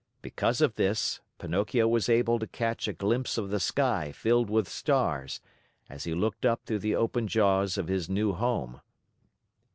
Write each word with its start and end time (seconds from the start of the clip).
Because 0.23 0.61
of 0.61 0.77
this, 0.77 1.21
Pinocchio 1.37 1.87
was 1.87 2.09
able 2.09 2.39
to 2.39 2.47
catch 2.47 2.87
a 2.87 2.93
glimpse 2.93 3.37
of 3.37 3.51
the 3.51 3.59
sky 3.59 4.11
filled 4.11 4.49
with 4.49 4.67
stars, 4.67 5.41
as 5.91 6.05
he 6.05 6.15
looked 6.15 6.43
up 6.43 6.65
through 6.65 6.79
the 6.79 6.95
open 6.95 7.27
jaws 7.27 7.77
of 7.77 7.87
his 7.87 8.09
new 8.09 8.33
home. 8.33 8.81